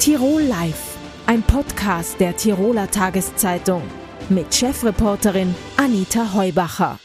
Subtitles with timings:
[0.00, 3.82] Tirol Live, ein Podcast der Tiroler Tageszeitung
[4.30, 6.98] mit Chefreporterin Anita Heubacher.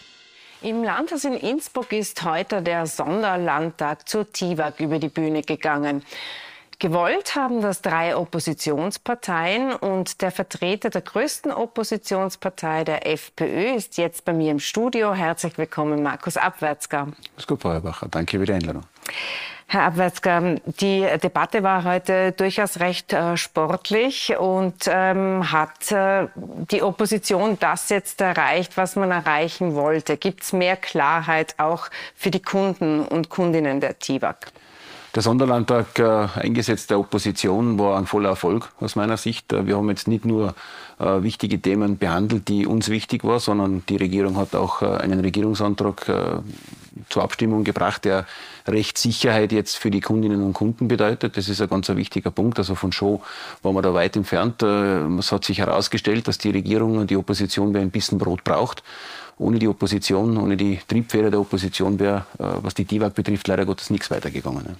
[0.61, 6.03] Im Landhaus in Innsbruck ist heute der Sonderlandtag zur TIWAG über die Bühne gegangen.
[6.79, 14.23] Gewollt haben das drei Oppositionsparteien und der Vertreter der größten Oppositionspartei, der FPÖ, ist jetzt
[14.23, 15.13] bei mir im Studio.
[15.13, 17.09] Herzlich willkommen, Markus Abwärtsger.
[17.45, 18.07] Gut, Frau Herbacher.
[18.09, 18.83] Danke für die Einladung.
[19.67, 26.83] Herr Abwärtsger, die Debatte war heute durchaus recht äh, sportlich und ähm, hat äh, die
[26.83, 30.17] Opposition das jetzt erreicht, was man erreichen wollte?
[30.17, 34.51] Gibt es mehr Klarheit auch für die Kunden und Kundinnen der TIWAG?
[35.15, 39.51] Der Sonderlandtag äh, eingesetzt der Opposition war ein voller Erfolg aus meiner Sicht.
[39.51, 40.53] Äh, wir haben jetzt nicht nur
[40.99, 45.19] äh, wichtige Themen behandelt, die uns wichtig waren, sondern die Regierung hat auch äh, einen
[45.19, 46.23] Regierungsantrag äh,
[47.09, 48.25] zur Abstimmung gebracht, der
[48.67, 51.37] Rechtssicherheit jetzt für die Kundinnen und Kunden bedeutet.
[51.37, 52.57] Das ist ein ganz wichtiger Punkt.
[52.57, 53.21] Also von Show
[53.61, 54.63] waren wir da weit entfernt.
[54.63, 58.83] Äh, es hat sich herausgestellt, dass die Regierung und die Opposition ein bisschen Brot braucht
[59.37, 63.65] ohne die Opposition, ohne die Triebfeder der Opposition wäre, äh, was die DIVAG betrifft, leider
[63.65, 64.77] Gottes nichts weitergegangen.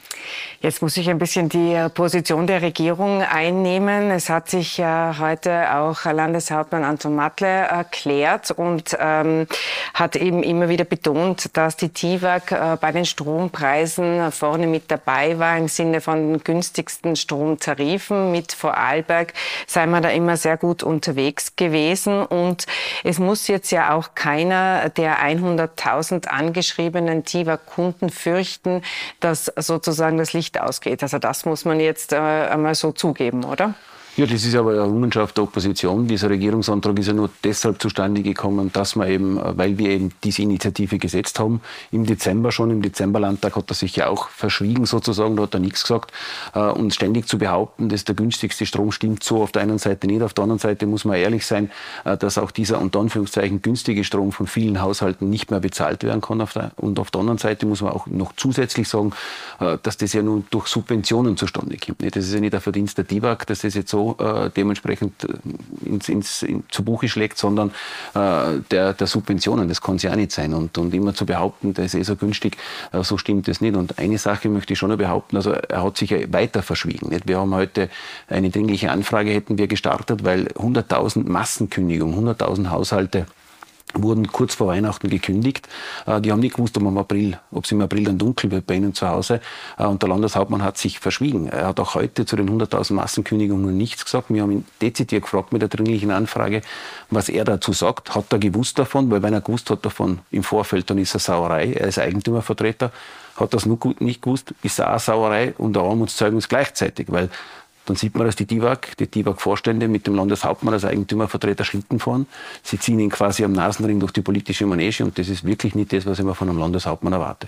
[0.61, 4.11] Jetzt muss ich ein bisschen die äh, Position der Regierung einnehmen.
[4.11, 9.47] Es hat sich äh, heute auch Landeshauptmann Anton Matle erklärt und ähm,
[9.93, 15.39] hat eben immer wieder betont, dass die TIWAG äh, bei den Strompreisen vorne mit dabei
[15.39, 18.31] war im Sinne von günstigsten Stromtarifen.
[18.31, 19.33] Mit Vorarlberg
[19.67, 22.65] sei man da immer sehr gut unterwegs gewesen und
[23.03, 28.81] es muss jetzt ja auch kein keiner der 100.000 angeschriebenen TIWA-Kunden fürchten,
[29.19, 31.03] dass sozusagen das Licht ausgeht.
[31.03, 33.73] Also das muss man jetzt äh, einmal so zugeben, oder?
[34.17, 36.07] Ja, das ist aber eine Errungenschaft der Opposition.
[36.07, 40.41] Dieser Regierungsantrag ist ja nur deshalb zustande gekommen, dass wir eben, weil wir eben diese
[40.41, 41.59] Initiative gesetzt haben,
[41.91, 45.59] im Dezember schon, im Dezemberlandtag hat er sich ja auch verschwiegen sozusagen, da hat er
[45.59, 46.13] nichts gesagt.
[46.53, 50.07] Äh, und ständig zu behaupten, dass der günstigste Strom stimmt so auf der einen Seite
[50.07, 51.69] nicht, auf der anderen Seite muss man ehrlich sein,
[52.05, 56.21] äh, dass auch dieser unter Anführungszeichen günstige Strom von vielen Haushalten nicht mehr bezahlt werden
[56.21, 56.39] kann.
[56.77, 59.11] und auf der anderen Seite muss man auch noch zusätzlich sagen,
[59.59, 62.01] äh, dass das ja nun durch Subventionen zustande kommt.
[62.15, 65.87] Das ist ja nicht der Verdienst der DIVAG, dass das jetzt so äh, dementsprechend äh,
[65.87, 67.69] ins, ins, in, zu Buche schlägt, sondern
[68.13, 69.67] äh, der, der Subventionen.
[69.67, 70.53] Das kann es ja nicht sein.
[70.53, 72.57] Und, und immer zu behaupten, das ist eh so günstig,
[72.91, 73.75] äh, so stimmt das nicht.
[73.75, 77.09] Und eine Sache möchte ich schon noch behaupten, also er hat sich ja weiter verschwiegen.
[77.09, 77.27] Nicht?
[77.27, 77.89] Wir haben heute
[78.27, 83.25] eine dringliche Anfrage hätten wir gestartet, weil 100.000 Massenkündigungen, 100.000 Haushalte
[84.01, 85.67] wurden kurz vor Weihnachten gekündigt.
[86.05, 88.67] Äh, die haben nicht gewusst, ob, im April, ob es im April dann dunkel wird
[88.67, 89.41] bei ihnen zu Hause.
[89.77, 91.47] Äh, und der Landeshauptmann hat sich verschwiegen.
[91.47, 94.29] Er hat auch heute zu den 100.000 Massenkündigungen nichts gesagt.
[94.29, 96.61] Wir haben ihn dezidiert gefragt mit der dringlichen Anfrage,
[97.09, 98.15] was er dazu sagt.
[98.15, 99.09] Hat er gewusst davon?
[99.11, 101.73] Weil wenn er gewusst hat davon im Vorfeld, dann ist er Sauerei.
[101.73, 102.91] Er ist Eigentümervertreter.
[103.35, 107.07] Hat das nur nicht gewusst, ist er auch Sauerei und Armutszeugnis gleichzeitig.
[107.09, 107.29] Weil
[107.85, 112.27] dann sieht man, dass die DIVAG, die DIVAG-Vorstände mit dem Landeshauptmann als Eigentümervertreter Schlitten fahren.
[112.63, 115.93] Sie ziehen ihn quasi am Nasenring durch die politische Manege und das ist wirklich nicht
[115.93, 117.47] das, was ich mir von einem Landeshauptmann erwarte.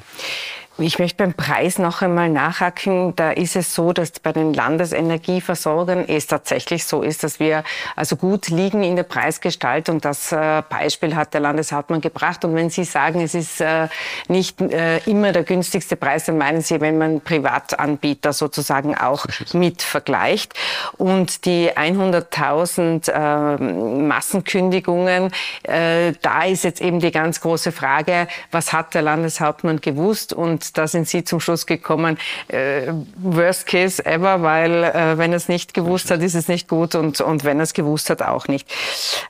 [0.80, 3.16] Ich möchte beim Preis noch einmal nachhaken.
[3.16, 7.64] Da ist es so, dass bei den Landesenergieversorgern es tatsächlich so ist, dass wir
[7.96, 10.02] also gut liegen in der Preisgestaltung.
[10.02, 12.46] Das äh, Beispiel hat der Landeshauptmann gebracht.
[12.46, 13.88] Und wenn Sie sagen, es ist äh,
[14.28, 19.82] nicht äh, immer der günstigste Preis, dann meinen Sie, wenn man Privatanbieter sozusagen auch mit
[19.82, 20.54] vergleicht.
[20.98, 25.32] Und die 100.000 Massenkündigungen,
[25.64, 30.88] da ist jetzt eben die ganz große Frage, was hat der Landeshauptmann gewusst und da
[30.88, 32.18] sind Sie zum Schluss gekommen,
[32.48, 36.68] äh, worst case ever, weil äh, wenn er es nicht gewusst hat, ist es nicht
[36.68, 38.70] gut und, und wenn er es gewusst hat, auch nicht.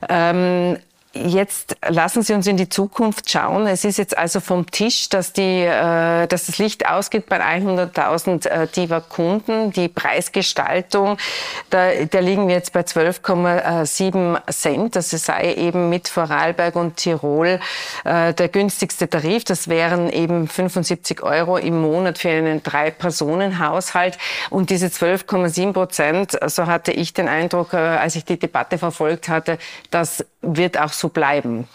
[0.10, 0.78] Ähm,
[1.14, 3.66] Jetzt lassen Sie uns in die Zukunft schauen.
[3.66, 8.48] Es ist jetzt also vom Tisch, dass, die, äh, dass das Licht ausgeht bei 100.000
[8.48, 9.72] äh, Diva-Kunden.
[9.72, 11.18] Die Preisgestaltung,
[11.70, 14.96] da, da liegen wir jetzt bei 12,7 Cent.
[14.96, 17.60] Das sei eben mit Vorarlberg und Tirol
[18.04, 19.46] äh, der günstigste Tarif.
[19.46, 24.18] Das wären eben 75 Euro im Monat für einen Drei-Personen-Haushalt.
[24.50, 29.58] Und diese 12,7 Prozent, so hatte ich den Eindruck, als ich die Debatte verfolgt hatte,
[29.90, 31.68] das wird auch so bleiben.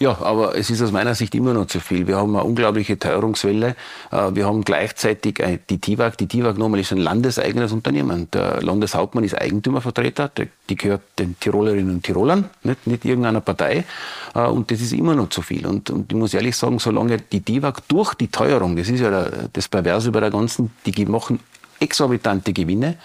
[0.00, 2.06] Ja, aber es ist aus meiner Sicht immer noch zu viel.
[2.06, 3.76] Wir haben eine unglaubliche Teuerungswelle.
[4.10, 6.16] Äh, wir haben gleichzeitig die TIWAG.
[6.16, 8.26] Die TIWAG nochmal ist ein landeseigenes Unternehmen.
[8.32, 10.30] Der Landeshauptmann ist Eigentümervertreter.
[10.70, 13.84] Die gehört den Tirolerinnen und Tirolern, nicht, nicht irgendeiner Partei.
[14.34, 15.66] Äh, und das ist immer noch zu viel.
[15.66, 19.28] Und, und ich muss ehrlich sagen, solange die TIWAG durch die Teuerung, das ist ja
[19.52, 21.40] das Perverse bei der ganzen, die machen
[21.80, 22.96] exorbitante Gewinne.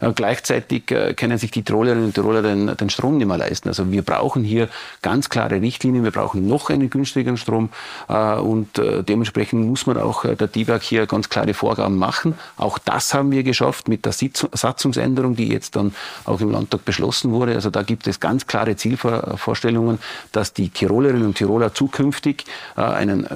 [0.00, 3.68] Äh, gleichzeitig äh, können sich die Tirolerinnen und Tiroler den, den Strom nicht mehr leisten.
[3.68, 4.68] Also wir brauchen hier
[5.02, 6.04] ganz klare Richtlinien.
[6.04, 7.70] Wir brauchen noch einen günstigeren Strom.
[8.08, 12.34] Äh, und dementsprechend muss man auch der DIWAG hier ganz klare Vorgaben machen.
[12.56, 17.32] Auch das haben wir geschafft mit der Satzungsänderung, die jetzt dann auch im Landtag beschlossen
[17.32, 17.54] wurde.
[17.54, 19.98] Also da gibt es ganz klare Zielvorstellungen,
[20.32, 22.44] dass die Tirolerinnen und Tiroler zukünftig
[22.76, 23.26] einen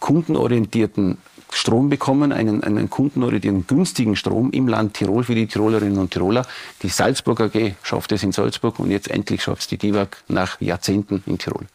[0.00, 1.18] kundenorientierten
[1.66, 6.46] Strom bekommen, einen, einen kundenorientierten, günstigen Strom im Land Tirol für die Tirolerinnen und Tiroler.
[6.82, 10.60] Die Salzburg AG schafft es in Salzburg und jetzt endlich schafft es die DIWAG nach
[10.60, 11.66] Jahrzehnten in Tirol.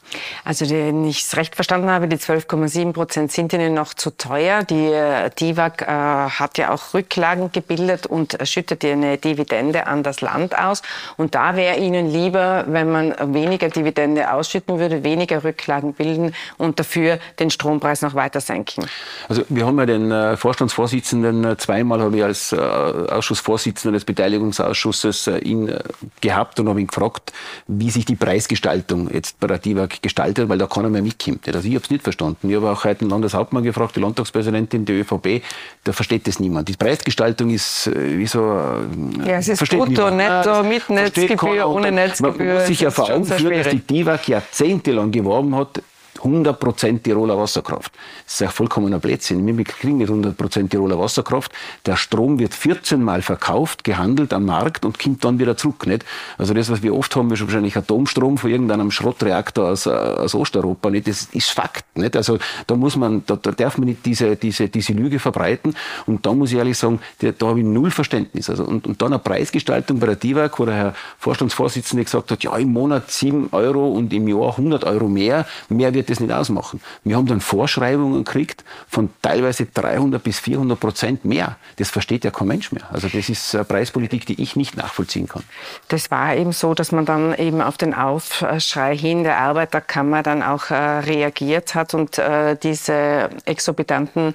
[0.45, 4.63] Also, wenn ich es recht verstanden habe, die 12,7 Prozent sind Ihnen noch zu teuer.
[4.63, 10.21] Die äh, DIWAG äh, hat ja auch Rücklagen gebildet und schüttet eine Dividende an das
[10.21, 10.83] Land aus.
[11.17, 16.79] Und da wäre Ihnen lieber, wenn man weniger Dividende ausschütten würde, weniger Rücklagen bilden und
[16.79, 18.85] dafür den Strompreis noch weiter senken.
[19.27, 24.05] Also wir haben ja den äh, Vorstandsvorsitzenden äh, zweimal habe ich als äh, Ausschussvorsitzender des
[24.05, 25.79] Beteiligungsausschusses äh, ihn äh,
[26.21, 27.33] gehabt und habe ihn gefragt,
[27.67, 31.47] wie sich die Preisgestaltung jetzt bei der DIWAG gestaltet, weil da keiner mehr mitkommt.
[31.47, 32.49] Also ich habe es nicht verstanden.
[32.49, 35.43] Ich habe auch heute den Landeshauptmann gefragt, die Landtagspräsidentin der ÖVP,
[35.83, 36.69] da versteht das niemand.
[36.69, 38.39] Die Preisgestaltung ist äh, wie so...
[39.25, 42.45] Ja, es ist brutto, netto, mit Netzgebühr, ohne Netzgebühr.
[42.45, 45.81] Man muss sich ja vor Augen führen, dass die DIWAG jahrzehntelang geworben hat,
[46.23, 47.91] 100% Tiroler Wasserkraft.
[48.25, 49.45] Das ist ja vollkommener Blödsinn.
[49.57, 51.51] Wir kriegen nicht 100% Tiroler Wasserkraft.
[51.85, 55.87] Der Strom wird 14 Mal verkauft, gehandelt am Markt und kommt dann wieder zurück.
[55.87, 56.05] Nicht?
[56.37, 60.35] Also das, was wir oft haben, ist wahrscheinlich Atomstrom von irgendeinem Schrottreaktor aus, äh, aus
[60.35, 60.89] Osteuropa.
[60.89, 61.07] Nicht?
[61.07, 61.85] Das ist Fakt.
[61.95, 62.15] Nicht?
[62.15, 65.75] Also da muss man, da, da darf man nicht diese, diese, diese Lüge verbreiten.
[66.05, 68.49] Und da muss ich ehrlich sagen, da, da habe ich null Verständnis.
[68.49, 72.43] Also, und, und dann eine Preisgestaltung bei der DIWAG, wo der Herr Vorstandsvorsitzende gesagt hat,
[72.43, 75.45] ja, im Monat 7 Euro und im Jahr 100 Euro mehr.
[75.69, 76.81] Mehr wird das nicht ausmachen.
[77.03, 81.57] Wir haben dann Vorschreibungen gekriegt von teilweise 300 bis 400 Prozent mehr.
[81.77, 82.83] Das versteht ja kein Mensch mehr.
[82.91, 85.43] Also das ist Preispolitik, die ich nicht nachvollziehen kann.
[85.87, 90.43] Das war eben so, dass man dann eben auf den Aufschrei hin der Arbeiterkammer dann
[90.43, 94.33] auch äh, reagiert hat und äh, diese exorbitanten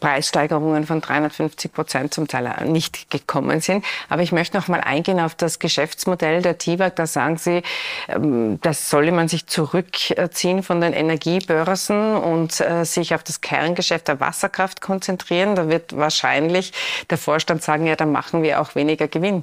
[0.00, 3.84] Preissteigerungen von 350 Prozent zum Teil nicht gekommen sind.
[4.08, 6.96] Aber ich möchte noch mal eingehen auf das Geschäftsmodell der TIWAG.
[6.96, 7.62] Da sagen Sie,
[8.08, 13.40] ähm, das solle man sich zurückziehen von den Energie Energiebörsen und äh, sich auf das
[13.40, 15.56] Kerngeschäft der Wasserkraft konzentrieren.
[15.56, 16.72] Da wird wahrscheinlich
[17.10, 19.42] der Vorstand sagen, ja, dann machen wir auch weniger Gewinn.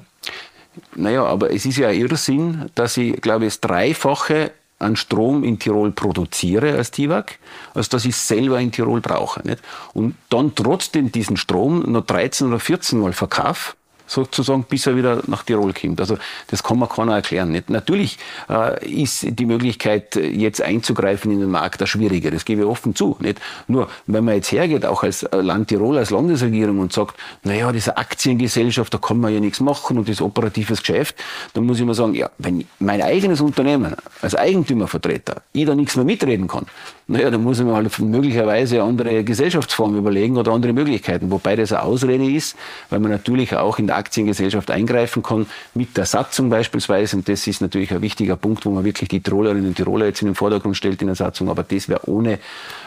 [0.94, 5.58] Naja, aber es ist ja Irrsinn, dass ich, glaube ich, das Dreifache an Strom in
[5.58, 7.38] Tirol produziere als TIWAG,
[7.74, 9.46] als dass ich selber in Tirol brauche.
[9.46, 9.62] Nicht?
[9.94, 13.74] Und dann trotzdem diesen Strom noch 13 oder 14 Mal verkaufe
[14.06, 16.00] sozusagen, bis er wieder nach Tirol kommt.
[16.00, 16.18] Also
[16.48, 17.50] das kann man keiner erklären.
[17.50, 17.70] Nicht?
[17.70, 18.18] Natürlich
[18.48, 22.30] äh, ist die Möglichkeit, jetzt einzugreifen in den Markt, da schwieriger.
[22.30, 23.16] Das gebe ich offen zu.
[23.20, 23.40] Nicht?
[23.68, 27.96] Nur, wenn man jetzt hergeht, auch als Land Tirol, als Landesregierung und sagt, naja, diese
[27.96, 31.16] Aktiengesellschaft, da kann man ja nichts machen und das operatives Geschäft,
[31.54, 35.96] dann muss ich mal sagen, ja, wenn mein eigenes Unternehmen als Eigentümervertreter ich da nichts
[35.96, 36.66] mehr mitreden kann,
[37.08, 41.84] naja, dann muss mir halt möglicherweise andere Gesellschaftsformen überlegen oder andere Möglichkeiten, wobei das eine
[41.84, 42.56] Ausrede ist,
[42.90, 47.16] weil man natürlich auch in der Aktiengesellschaft eingreifen kann, mit der Satzung beispielsweise.
[47.16, 50.22] Und das ist natürlich ein wichtiger Punkt, wo man wirklich die Tirolerinnen und Tiroler jetzt
[50.22, 51.48] in den Vordergrund stellt in der Satzung.
[51.48, 52.40] Aber das wäre ohne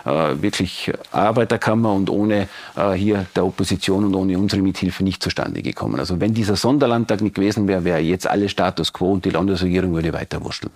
[0.06, 5.62] äh, wirklich Arbeiterkammer und ohne äh, hier der Opposition und ohne unsere Mithilfe nicht zustande
[5.62, 5.98] gekommen.
[5.98, 9.94] Also wenn dieser Sonderlandtag nicht gewesen wäre, wäre jetzt alles Status quo und die Landesregierung
[9.94, 10.74] würde weiter wursteln.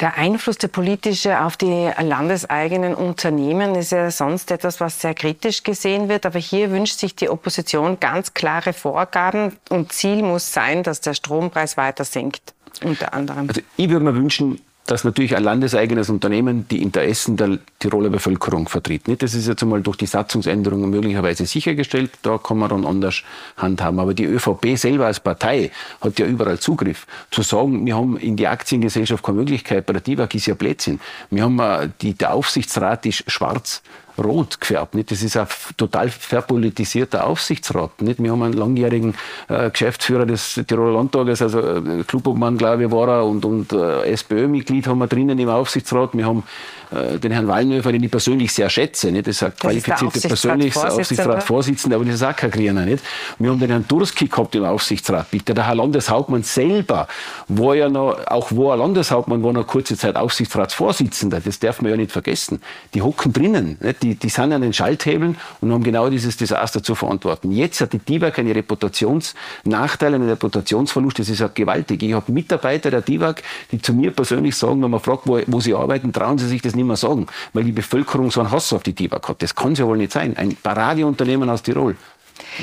[0.00, 5.62] Der Einfluss der politische auf die landeseigenen Unternehmen ist ja sonst etwas, was sehr kritisch
[5.62, 6.26] gesehen wird.
[6.26, 11.14] Aber hier wünscht sich die Opposition ganz klare Vorgaben und Ziel muss sein, dass der
[11.14, 12.54] Strompreis weiter sinkt.
[12.84, 13.48] Unter anderem.
[13.48, 18.68] Also ich würde mir wünschen, dass natürlich ein landeseigenes Unternehmen die Interessen der Tiroler Bevölkerung
[18.68, 19.02] vertritt.
[19.20, 22.12] Das ist jetzt einmal durch die Satzungsänderungen möglicherweise sichergestellt.
[22.22, 23.22] Da kann man dann anders
[23.56, 23.98] handhaben.
[23.98, 27.06] Aber die ÖVP selber als Partei hat ja überall Zugriff.
[27.30, 31.00] Zu sagen, wir haben in die Aktiengesellschaft keine Möglichkeit, bei der DIWAG ist ja Blödsinn.
[31.30, 33.82] Wir haben, äh, die, der Aufsichtsrat ist schwarz
[34.18, 34.94] rot gefärbt.
[34.94, 35.10] Nicht?
[35.10, 35.46] Das ist ein
[35.76, 38.02] total verpolitisierter Aufsichtsrat.
[38.02, 38.22] Nicht?
[38.22, 39.14] Wir haben einen langjährigen
[39.48, 44.86] äh, Geschäftsführer des Tiroler Landtages, also äh, glaube ich, war er, und, und äh, SPÖ-Mitglied
[44.86, 46.10] haben wir drinnen im Aufsichtsrat.
[46.14, 46.44] Wir haben
[46.90, 49.10] äh, den Herrn Wallnöfer, den ich persönlich sehr schätze.
[49.10, 49.26] Nicht?
[49.26, 52.84] Das ist ein qualifizierter persönlicher Aufsichtsratsvorsitzender, aber das ist auch kein Griener.
[52.84, 53.02] Nicht?
[53.38, 55.54] Wir haben den Herrn Durski gehabt im Aufsichtsrat, bitte.
[55.54, 57.08] Der Herr Landeshauptmann selber
[57.48, 61.40] war ja noch, auch wo er Landeshauptmann war, noch kurze Zeit Aufsichtsratsvorsitzender.
[61.40, 62.60] Das darf man ja nicht vergessen.
[62.94, 63.76] Die hocken drinnen.
[63.80, 64.02] Nicht?
[64.02, 67.50] Die, die sind an den Schalthebeln und haben genau dieses Desaster zu verantworten.
[67.50, 71.18] Jetzt hat die DIWAG eine Reputationsnachteil, einen Reputationsverlust.
[71.18, 72.02] Das ist ja gewaltig.
[72.02, 75.60] Ich habe Mitarbeiter der DIWAG, die zu mir persönlich sagen, wenn man fragt, wo, wo
[75.60, 78.72] sie arbeiten, trauen sie sich das nicht mehr sagen, weil die Bevölkerung so einen Hass
[78.72, 79.42] auf die TIWAG hat.
[79.42, 80.36] Das kann es ja wohl nicht sein.
[80.36, 81.96] Ein Paradeunternehmen aus Tirol.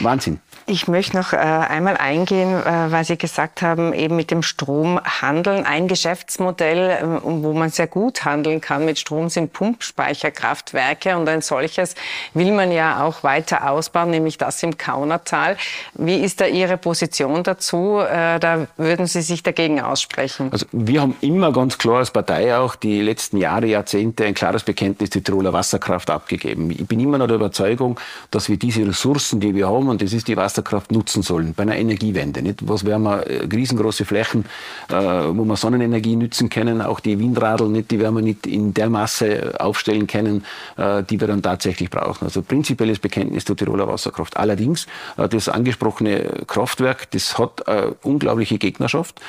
[0.01, 0.39] Wahnsinn.
[0.65, 4.98] Ich möchte noch äh, einmal eingehen, äh, weil Sie gesagt haben, eben mit dem Strom
[5.03, 5.65] handeln.
[5.65, 11.18] Ein Geschäftsmodell, äh, wo man sehr gut handeln kann mit Strom, sind Pumpspeicherkraftwerke.
[11.18, 11.96] Und ein solches
[12.34, 15.58] will man ja auch weiter ausbauen, nämlich das im Kaunertal.
[15.96, 18.00] Wie ist da Ihre Position dazu?
[18.00, 20.48] Äh, da würden Sie sich dagegen aussprechen.
[20.53, 24.63] Also wir haben immer ganz klar als Partei auch die letzten Jahre, Jahrzehnte ein klares
[24.63, 26.72] Bekenntnis zur Tiroler Wasserkraft abgegeben.
[26.72, 28.00] Ich bin immer noch der Überzeugung,
[28.32, 31.63] dass wir diese Ressourcen, die wir haben, und das ist die Wasserkraft, nutzen sollen bei
[31.63, 32.41] einer Energiewende.
[32.41, 32.67] Nicht?
[32.67, 34.46] Was werden wir äh, riesengroße Flächen,
[34.89, 38.74] äh, wo wir Sonnenenergie nutzen können, auch die Windradl nicht, die werden wir nicht in
[38.74, 40.46] der Masse aufstellen können,
[40.77, 42.25] äh, die wir dann tatsächlich brauchen.
[42.25, 44.38] Also prinzipielles Bekenntnis zur Tiroler Wasserkraft.
[44.38, 49.20] Allerdings äh, das angesprochene Kraftwerk, das hat äh, unglaubliche Gegnerschaft.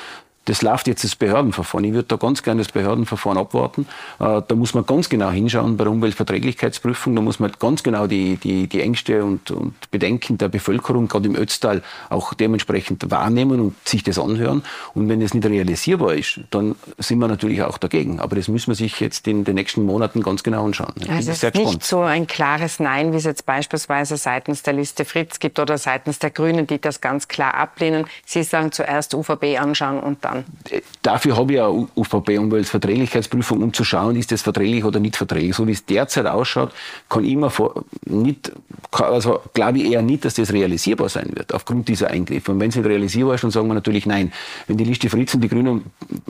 [0.45, 1.85] Das läuft jetzt das Behördenverfahren.
[1.85, 3.87] Ich würde da ganz gerne das Behördenverfahren abwarten.
[4.19, 7.15] Äh, da muss man ganz genau hinschauen bei der Umweltverträglichkeitsprüfung.
[7.15, 11.27] Da muss man ganz genau die, die, die Ängste und, und Bedenken der Bevölkerung, gerade
[11.27, 14.63] im Ötztal, auch dementsprechend wahrnehmen und sich das anhören.
[14.93, 18.19] Und wenn das nicht realisierbar ist, dann sind wir natürlich auch dagegen.
[18.19, 20.93] Aber das müssen wir sich jetzt in den nächsten Monaten ganz genau anschauen.
[20.99, 24.73] Ich also es ist nicht so ein klares Nein, wie es jetzt beispielsweise seitens der
[24.73, 28.05] Liste Fritz gibt oder seitens der Grünen, die das ganz klar ablehnen.
[28.25, 30.81] Sie sagen zuerst UVB anschauen und dann kann.
[31.01, 35.55] Dafür habe ich ja UVP-Umweltverträglichkeitsprüfung, um zu schauen, ist das verträglich oder nicht verträglich.
[35.55, 36.73] So wie es derzeit ausschaut,
[37.09, 38.51] kann vor, nicht,
[38.91, 42.51] also glaube ich eher nicht, dass das realisierbar sein wird, aufgrund dieser Eingriffe.
[42.51, 44.31] Und wenn es nicht realisierbar ist, dann sagen wir natürlich nein.
[44.67, 45.85] Wenn die Liste Fritz und die Grünen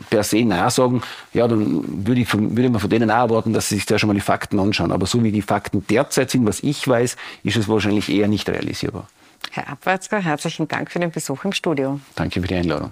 [0.10, 1.02] per se Nein sagen,
[1.34, 4.08] ja, dann würde ich, würde man von denen auch erwarten, dass sie sich da schon
[4.08, 4.92] mal die Fakten anschauen.
[4.92, 8.50] Aber so wie die Fakten derzeit sind, was ich weiß, ist es wahrscheinlich eher nicht
[8.50, 9.08] realisierbar.
[9.52, 12.00] Herr Abwärtsger, herzlichen Dank für den Besuch im Studio.
[12.16, 12.92] Danke für die Einladung.